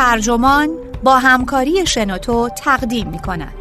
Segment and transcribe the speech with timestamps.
[0.00, 0.70] ترجمان
[1.04, 3.54] با همکاری شنوتو تقدیم می کند.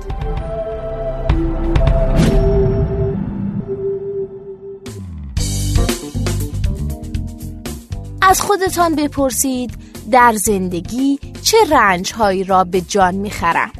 [8.21, 9.77] از خودتان بپرسید
[10.11, 13.71] در زندگی چه رنجهایی را به جان می‌خرم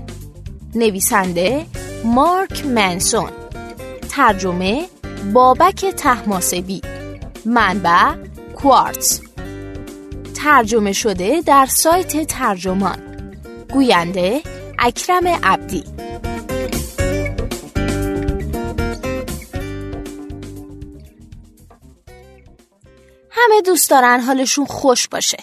[0.75, 1.65] نویسنده
[2.05, 3.29] مارک منسون
[4.09, 4.85] ترجمه
[5.33, 6.81] بابک تحماسبی
[7.45, 8.15] منبع
[8.55, 9.28] کوارتز
[10.43, 12.99] ترجمه شده در سایت ترجمان.
[13.73, 14.41] گوینده
[14.79, 15.83] اکرم عبدی.
[23.31, 25.37] همه دوست دارن حالشون خوش باشه.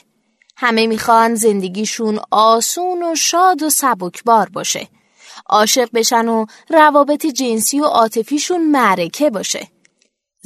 [0.57, 4.89] همه می‌خوان زندگیشون آسون و شاد و سبکبار باشه.
[5.47, 9.69] عاشق بشن و روابط جنسی و عاطفیشون معرکه باشه.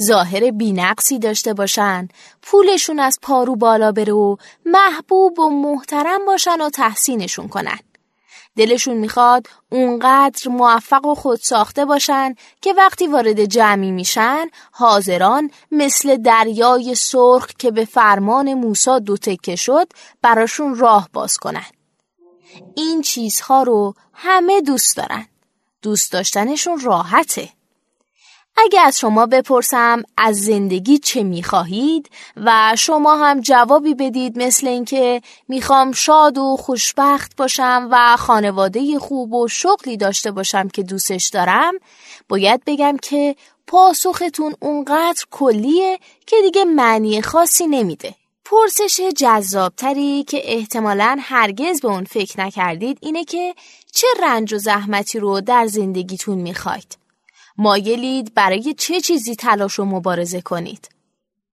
[0.01, 2.07] ظاهر بینقصی داشته باشن.
[2.41, 7.79] پولشون از پارو بالا بره و محبوب و محترم باشن و تحسینشون کنن.
[8.57, 16.17] دلشون می‌خواد اونقدر موفق و خود ساخته باشن که وقتی وارد جمعی میشن حاضران مثل
[16.17, 19.87] دریای سرخ که به فرمان موسا دو تکه شد
[20.21, 21.65] براشون راه باز کنن.
[22.75, 25.25] این چیزها رو همه دوست دارن.
[25.81, 27.49] دوست داشتنشون راحته.
[28.57, 35.21] اگه از شما بپرسم از زندگی چه می‌خواهید و شما هم جوابی بدید مثل اینکه
[35.47, 41.73] می‌خوام شاد و خوشبخت باشم و خانواده خوب و شغلی داشته باشم که دوستش دارم
[42.29, 43.35] باید بگم که
[43.67, 48.15] پاسختون اونقدر کلیه که دیگه معنی خاصی نمیده.
[48.45, 53.55] پرسش جذابتری که احتمالا هرگز به اون فکر نکردید اینه که
[53.91, 57.00] چه رنج و زحمتی رو در زندگیتون می‌خواید
[57.61, 60.89] مایلید برای چه چیزی تلاش و مبارزه کنید؟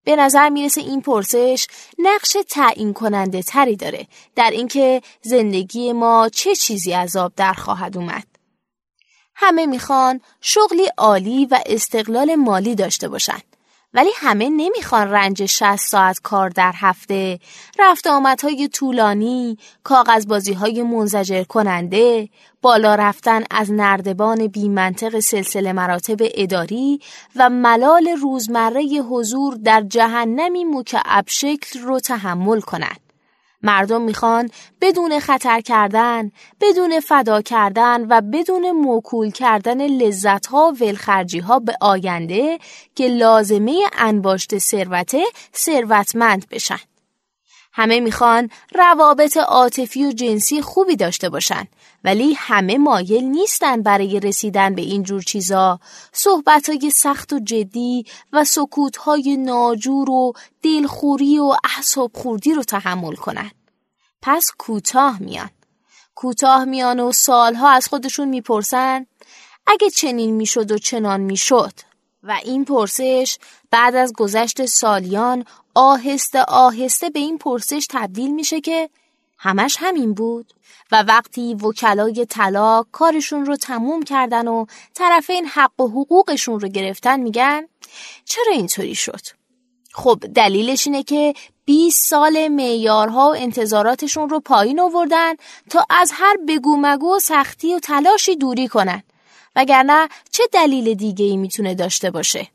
[0.03, 1.67] به نظر می‌رسه این پرسش
[1.99, 8.27] نقش تعیین کننده تری داره در اینکه زندگی ما چه چیزی عذاب در خواهد اومد.
[9.35, 13.39] همه می‌خوان شغلی عالی و استقلال مالی داشته باشن.
[13.93, 17.39] ولی همه نمی‌خوان رنج 60 ساعت کار در هفته،
[17.79, 22.29] رفت آمدهای طولانی، کاغذبازی های منزجر کننده،
[22.61, 26.99] بالا رفتن از نردبان بی منطق سلسله مراتب اداری
[27.35, 33.08] و ملال روزمره حضور در جهنمی مکعب شکل رو تحمل کنند.
[33.63, 34.49] مردم می‌خوان
[34.81, 36.31] بدون خطر کردن،
[36.61, 42.59] بدون فدا کردن و بدون موکول کردن لذت ها و ها به آینده
[42.95, 45.23] که لازمه انباشت ثروته
[45.55, 46.88] ثروتمند بشن.
[47.71, 51.67] همه می‌خوان روابط عاطفی و جنسی خوبی داشته باشن.
[52.03, 55.79] ولی همه مایل نیستن برای رسیدن به این جور چیزا.
[56.13, 63.51] صحبتهای سخت و جدی و سکوتهای ناجور و دلخوری و احساب خوردی رو تحمل کنن.
[64.21, 65.49] پس کوتاه میان.
[66.15, 69.05] کوتاه میان و سالها از خودشون می‌پرسن
[69.67, 71.73] اگه چنین می‌شد و چنان می‌شد؟
[72.23, 73.37] و این پرسش
[73.71, 78.89] بعد از گذشت سالیان آهسته آهسته به این پرسش تبدیل میشه که
[79.37, 80.53] همش همین بود
[80.91, 87.19] و وقتی وکلای طلاق کارشون رو تموم کردن و طرفین حق و حقوقشون رو گرفتن
[87.19, 87.67] میگن
[88.25, 89.21] چرا اینطوری شد؟
[89.93, 91.33] خب دلیلش اینه که
[91.65, 95.33] 20 سال معیارها و انتظاراتشون رو پایین آوردن
[95.69, 99.03] تا از هر بگو مگو و سختی و تلاشی دوری کنن
[99.55, 102.47] وگرنه چه دلیل دیگه ای می‌تونه داشته باشه؟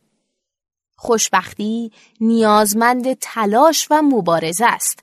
[0.97, 4.99] خوشبختی نیازمند تلاش و مبارزه است.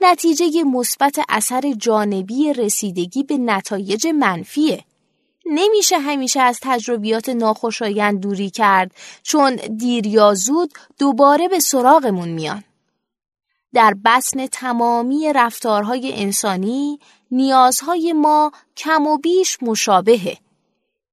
[0.00, 4.84] نتیجه مثبت اثر جانبی رسیدگی به نتایج منفیه.
[5.46, 12.64] نمیشه همیشه از تجربیات ناخوشایند دوری کرد چون دیر یا زود دوباره به سراغمون میان.
[13.74, 16.98] در بسن تمامی رفتارهای انسانی
[17.30, 20.38] نیازهای ما کم و بیش مشابهه.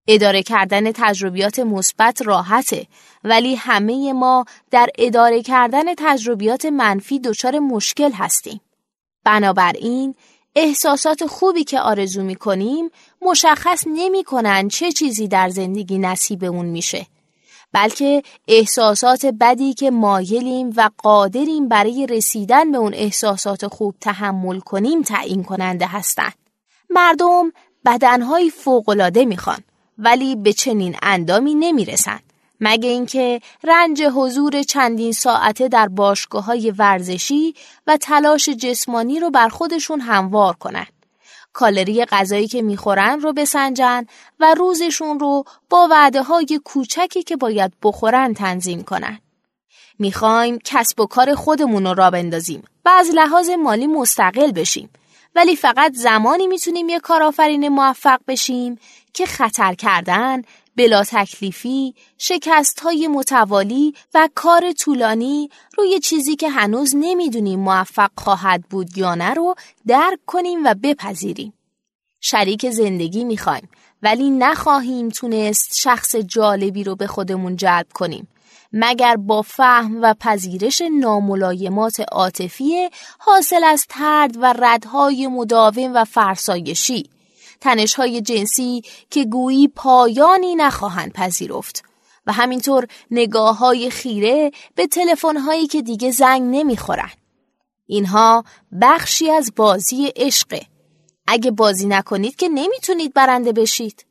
[0.08, 2.88] اداره کردن تجربیات مثبت راحته
[3.24, 8.62] ولی همه ما در اداره کردن تجربیات منفی دچار مشکل هستیم.
[9.24, 10.16] بنابراین
[10.56, 12.90] احساسات خوبی که آرزو می کنیم
[13.22, 17.06] مشخص نمی کنن چه چیزی در زندگی نصیب اون میشه.
[17.72, 25.02] بلکه احساسات بدی که مایلیم و قادریم برای رسیدن به اون احساسات خوب تحمل کنیم
[25.02, 26.34] تعیین کننده هستند.
[26.90, 27.52] مردم
[27.86, 29.60] بدنهای فوقالعاده می‌خوان
[29.98, 32.20] ولی به چنین اندامی نمی‌رسن
[32.60, 37.54] مگه اینکه رنج حضور چندین ساعته در باشگاه های ورزشی
[37.88, 40.86] و تلاش جسمانی رو بر خودشون هموار کنن.
[41.54, 44.06] کالری غذایی که می‌خورن رو بسنجن
[44.40, 49.20] و روزشون رو با وعده های کوچکی که باید بخورن تنظیم کنن.
[50.00, 54.90] می‌خوایم کسب و کار خودمون رو را بندازیم و از لحاظ مالی مستقل بشیم
[55.36, 58.80] ولی فقط زمانی می‌تونیم یه کارآفرین موفق بشیم
[59.14, 60.42] که خطر کردن،
[60.76, 68.64] بلا تکلیفی، شکست های متوالی و کار طولانی روی چیزی که هنوز نمی‌دونیم موفق خواهد
[68.70, 69.56] بود یا نه رو
[69.88, 71.54] درک کنیم و بپذیریم.
[72.22, 73.70] شریک زندگی می‌خوایم
[74.02, 78.28] ولی نخواهیم تونست شخص جالبی رو به خودمون جلب کنیم.
[78.78, 82.90] مگر با فهم و پذیرش ناملایمات عاطفی
[83.20, 87.10] حاصل از ترد و ردهای مداوم و فرسایشی
[87.62, 91.84] تنشهای جنسی که گویی پایانی نخواهند پذیرفت
[92.28, 97.12] و همینطور نگاه های خیره به تلفن هایی که دیگه زنگ نمی‌خورن.
[97.86, 98.44] اینها
[98.82, 100.62] بخشی از بازی عشقه.
[101.28, 104.06] اگه بازی نکنید که نمی‌تونید برنده بشید.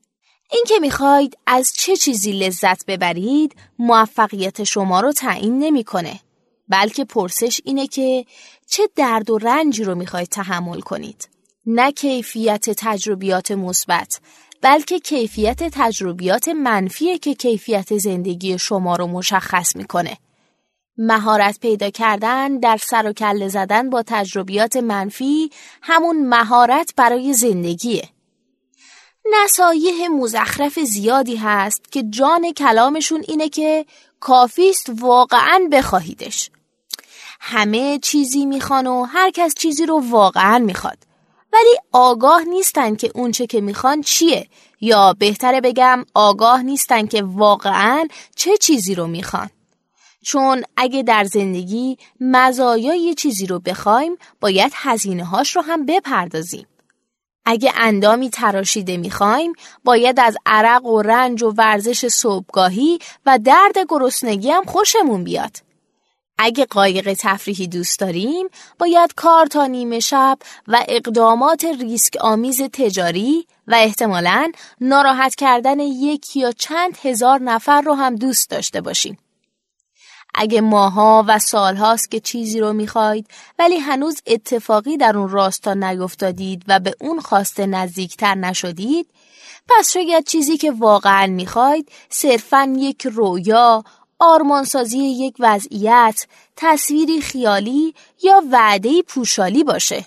[0.50, 6.20] این که می‌خواید از چه چیزی لذت ببرید موفقیت شما رو تعیین نمی‌کنه.
[6.68, 8.24] بلکه پرسش اینه که
[8.66, 11.28] چه درد و رنجی رو می‌خواید تحمل کنید.
[11.66, 14.20] نه کیفیت تجربیات مثبت
[14.60, 20.18] بلکه کیفیت تجربیات منفیه که کیفیت زندگی شما رو مشخص می‌کنه.
[20.98, 25.50] مهارت پیدا کردن در سر و کله زدن با تجربیات منفی
[25.82, 28.08] همون مهارت برای زندگیه.
[29.32, 33.86] نصایح مزخرف زیادی هست که جان کلامشون اینه که
[34.20, 36.50] کافیست واقعا بخواهیدش.
[37.40, 40.98] همه چیزی می‌خوان و هر کس چیزی رو واقعا می‌خواد.
[41.52, 44.48] ولی آگاه نیستن که اونچه که می‌خوان چیه
[44.80, 49.50] یا بهتره بگم آگاه نیستن که واقعا چه چیزی رو می‌خوان.
[50.22, 56.66] چون اگه در زندگی مزایای چیزی رو بخوایم باید هزینه هاش رو هم بپردازیم.
[57.44, 59.52] اگه اندامی تراشیده می‌خوایم
[59.84, 65.56] باید از عرق و رنج و ورزش صبحگاهی و درد گرسنگی هم خوشمون بیاد.
[66.38, 68.48] اگه قایق تفریحی دوست داریم
[68.78, 70.38] باید کار تا نیمه شب
[70.68, 77.94] و اقدامات ریسک آمیز تجاری و احتمالاً ناراحت کردن یک یا چند هزار نفر رو
[77.94, 79.18] هم دوست داشته باشیم.
[80.34, 83.28] اگه ماها و سالهاست که چیزی رو می‌خواید
[83.58, 89.10] ولی هنوز اتفاقی در اون راستا نیفتادید و به اون خواسته نزدیکتر نشدید
[89.68, 93.84] پس شاید چیزی که واقعا می‌خواید صرفا یک رویا،
[94.18, 96.26] آرمانسازی یک وضعیت،
[96.56, 100.06] تصویری خیالی یا وعده پوشالی باشه.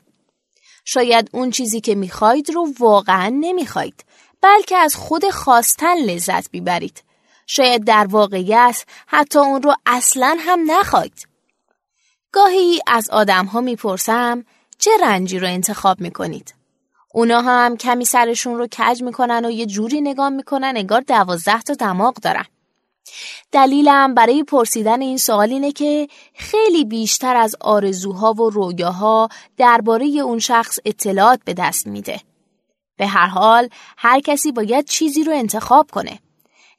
[0.85, 4.05] شاید اون چیزی که می‌خواید رو واقعا نمی‌خواید
[4.41, 7.06] بلکه از خود خواستن لذت بیبرید.
[7.47, 11.27] شاید در واقعیت حتی اون رو اصلا هم نخواید.
[12.31, 14.45] گاهی از آدم ها می‌پرسم
[14.77, 16.53] چه رنجی رو انتخاب می‌کنید؟
[17.13, 21.73] اونا هم کمی سرشون رو کج می‌کنن و یه جوری نگاه می‌کنن انگار دوازده تا
[21.73, 22.45] دماغ دارن.
[23.51, 30.39] دلیلم برای پرسیدن این سوال اینه که خیلی بیشتر از آرزوها و رویاها درباره اون
[30.39, 32.21] شخص اطلاعات به دست میده.
[32.97, 36.19] به هر حال هر کسی باید چیزی رو انتخاب کنه.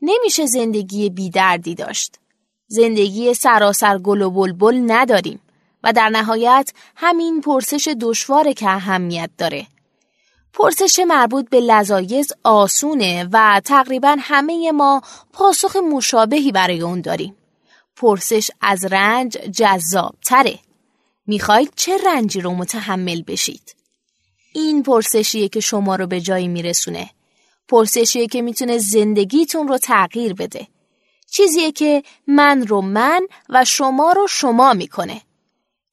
[0.03, 2.19] نمیشه زندگی بیدردی داشت.
[2.67, 5.41] زندگی سراسر گل و بلبل نداریم
[5.83, 9.67] و در نهایت همین پرسش دشواره که اهمیت داره.
[10.53, 15.03] پرسش مربوط به لذایز آسونه و تقریبا همه ما
[15.33, 17.37] پاسخ مشابهی برای اون داریم.
[17.97, 20.59] پرسش از رنج جذاب تره.
[21.27, 23.76] می‌خواید چه رنجی رو متحمل بشید؟
[24.55, 27.11] این پرسشیه که شما رو به جایی میرسونه.
[27.69, 30.67] پرسشیه که می‌تونه زندگیتون رو تغییر بده.
[31.31, 35.23] چیزیه که من رو من و شما رو شما می‌کنه.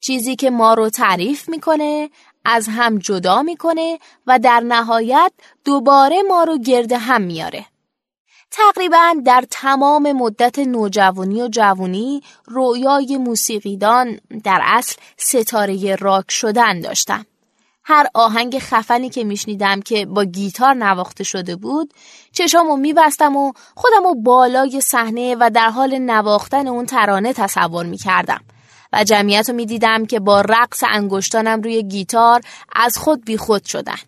[0.00, 2.10] چیزی که ما رو تعریف می‌کنه
[2.44, 5.32] از هم جدا می‌کنه و در نهایت
[5.64, 7.66] دوباره ما رو گرد هم میاره.
[8.50, 17.26] تقریبا در تمام مدت نوجوانی و جوانی رویای موسیقیدان در اصل ستاره راک شدن داشتم.
[17.88, 21.94] هر آهنگ خفنی که میشنیدم که با گیتار نواخته شده بود
[22.32, 28.40] چشامو میبستم و خودمو بالای صحنه و در حال نواختن اون ترانه تصور می‌کردم
[28.92, 32.40] و جمعیت رو می‌دیدم که با رقص انگشتانم روی گیتار
[32.72, 33.98] از خود بیخود شدن.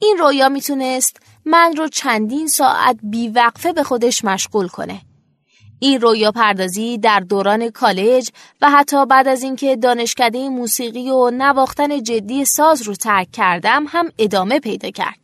[0.00, 5.00] این رویا می‌تونست من رو چندین ساعت بیوقفه به خودش مشغول کنه.
[5.80, 12.02] این رویا پردازی در دوران کالج و حتی بعد از اینکه دانشکده موسیقی و نواختن
[12.02, 15.18] جدی ساز رو ترک کردم هم ادامه پیدا کرد.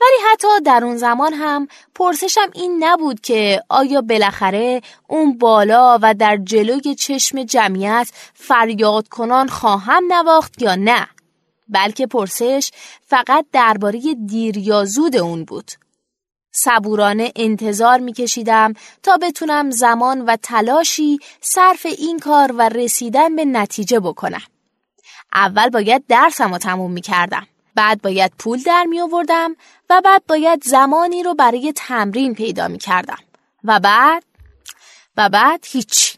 [0.00, 6.14] ولی حتی در اون زمان هم پرسشم این نبود که آیا بالاخره اون بالا و
[6.14, 11.06] در جلوی چشم جمعیت فریاد کنان خواهم نواخت یا نه
[11.68, 12.70] بلکه پرسش
[13.06, 15.70] فقط درباره دیر یا زود اون بود
[16.56, 24.00] صبورانه انتظار میکشیدم تا بتونم زمان و تلاشی صرف این کار و رسیدن به نتیجه
[24.00, 24.42] بکنم
[25.34, 27.46] اول باید درسم رو تموم می کردم.
[27.74, 29.56] بعد باید پول در می آوردم
[29.90, 33.18] و بعد باید زمانی رو برای تمرین پیدا می کردم.
[33.64, 34.24] و بعد
[35.16, 36.16] و بعد هیچ.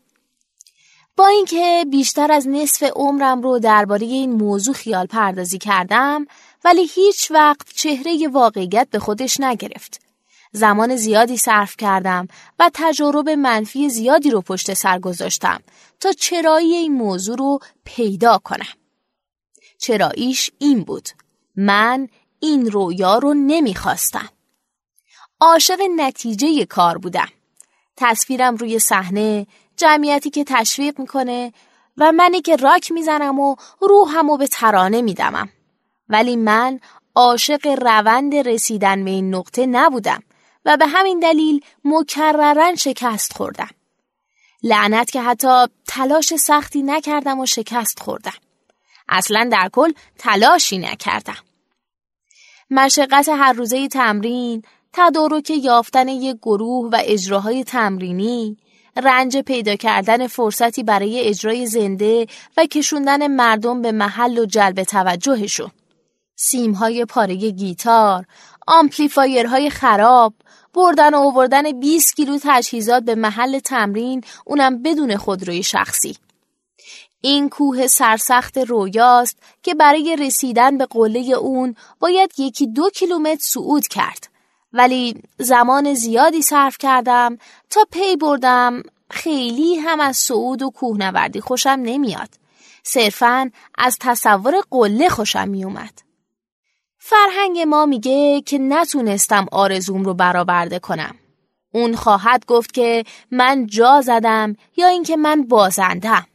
[1.17, 6.27] با اینکه بیشتر از نصف عمرم رو درباره این موضوع خیال پردازی کردم
[6.65, 10.08] ولی هیچ وقت چهره واقعیت به خودش نگرفت.
[10.53, 12.29] زمان زیادی صرف کردم
[12.59, 15.61] و تجارب منفی زیادی رو پشت سر گذاشتم
[16.01, 18.75] تا چرایی این موضوع رو پیدا کنم.
[19.79, 21.09] چراییش این بود.
[21.57, 22.09] من
[22.41, 24.29] این رویا رو نمی‌خواستم.
[25.41, 27.29] عاشق نتیجه کار بودم.
[27.97, 31.53] تصویرم روی صحنه، جمعیتی که تشویق می‌کنه
[31.97, 35.49] و منی که راک می‌زنم و روحمو به ترانه میدمم.
[36.09, 36.81] ولی من
[37.15, 40.23] عاشق روند رسیدن به این نقطه نبودم
[40.65, 43.71] و به همین دلیل مکررن شکست خوردم.
[44.63, 48.35] لعنت که حتی تلاش سختی نکردم و شکست خوردم.
[49.09, 51.37] اصلا در کل تلاشی نکردم.
[52.71, 54.63] مشقت هر روزه تمرین،
[54.93, 58.57] تدارک یافتن یک گروه و اجراهای تمرینی،
[58.97, 65.71] رنج پیدا کردن فرصتی برای اجرای زنده و کشوندن مردم به محل و جلب توجهشون.
[66.37, 68.27] سیمهای پاره گیتار،
[68.69, 70.35] آمپلیفایرهای خراب،
[70.75, 76.17] بردن و آوردن 20 کیلو تجهیزات به محل تمرین اونم بدون خودروی شخصی.
[77.21, 83.89] این کوه سرسخت رویاست که برای رسیدن به قله اون باید یکی دو کیلومتر صعود
[83.89, 84.29] کرد.
[84.73, 87.39] ولی زمان زیادی صرف کردم
[87.71, 92.29] تا پی بردم خیلی هم از صعود و کوهنوردی خوشم نمیاد.
[92.83, 96.08] صرفا از تصور قله خوشم میومد.
[97.11, 101.15] فرهنگ ما میگه که نتونستم آرزوم رو برآورده کنم.
[101.75, 106.27] اون خواهد گفت که من جا زدم یا اینکه من بازندم.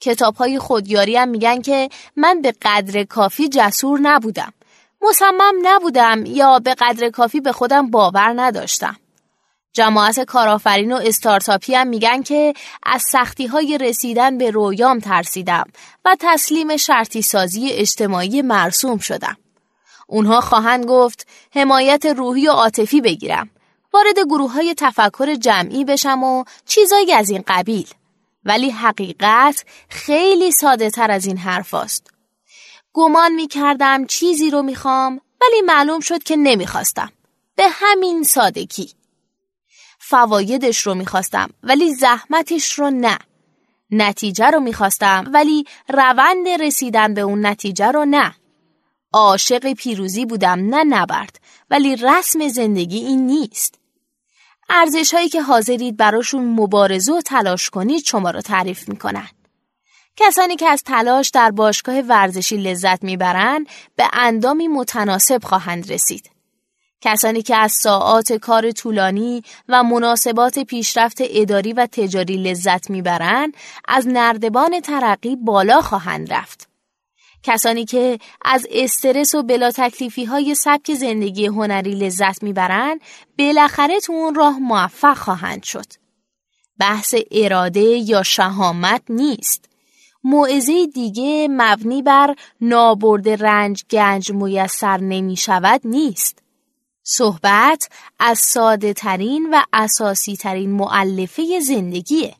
[0.00, 4.52] کتاب های خودیاری هم میگن که من به قدر کافی جسور نبودم.
[5.02, 8.96] مصمم نبودم یا به قدر کافی به خودم باور نداشتم.
[9.72, 15.64] جماعت کارآفرین و استارتاپی هم میگن که از سختی های رسیدن به رویام ترسیدم
[16.04, 19.36] و تسلیم شرطی سازی اجتماعی مرسوم شدم.
[20.10, 23.50] اونها خواهند گفت حمایت روحی و عاطفی بگیرم.
[23.94, 27.88] وارد گروه های تفکر جمعی بشم و چیزایی از این قبیل.
[28.44, 32.10] ولی حقیقت خیلی ساده تر از این حرف است.
[32.92, 37.12] گمان می کردم چیزی رو می‌خوام ولی معلوم شد که نمی‌خواستم.
[37.56, 38.90] به همین سادگی.
[39.98, 43.18] فوایدش رو می‌خواستم ولی زحمتش رو نه.
[43.90, 48.34] نتیجه رو می‌خواستم ولی روند رسیدن به اون نتیجه رو نه.
[49.12, 51.40] عاشق پیروزی بودم نه نبرد
[51.70, 53.74] ولی رسم زندگی این نیست.
[54.68, 59.28] ارزش هایی که حاضرید براشون مبارزه و تلاش کنید شما رو تعریف می‌کنن.
[60.16, 66.30] کسانی که از تلاش در باشگاه ورزشی لذت می‌برند به اندامی متناسب خواهند رسید.
[67.00, 73.54] کسانی که از ساعات کار طولانی و مناسبات پیشرفت اداری و تجاری لذت می‌برند
[73.88, 76.69] از نردبان ترقی بالا خواهند رفت.
[77.42, 83.00] کسانی که از استرس و بلا تکلیفی های سبک زندگی هنری لذت می‌برند
[83.38, 85.86] بالاخره تو اون راه موفق خواهند شد.
[86.78, 89.64] بحث اراده یا شهامت نیست.
[90.24, 96.42] موعظه دیگه مبنی بر نابرد رنج گنج میسر نمی شود نیست.
[97.02, 102.34] صحبت از ساده ترین و اساسی ترین معلفه زندگیه.